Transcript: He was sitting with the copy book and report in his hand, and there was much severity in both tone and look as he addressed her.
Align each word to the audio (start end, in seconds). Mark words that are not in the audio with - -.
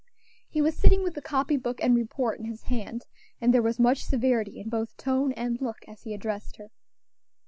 He 0.49 0.63
was 0.63 0.75
sitting 0.75 1.03
with 1.03 1.13
the 1.13 1.21
copy 1.21 1.57
book 1.57 1.79
and 1.79 1.95
report 1.95 2.39
in 2.39 2.45
his 2.45 2.63
hand, 2.63 3.05
and 3.39 3.53
there 3.53 3.61
was 3.61 3.77
much 3.77 4.03
severity 4.03 4.59
in 4.59 4.67
both 4.67 4.97
tone 4.97 5.31
and 5.33 5.61
look 5.61 5.85
as 5.87 6.01
he 6.01 6.13
addressed 6.15 6.55
her. 6.55 6.71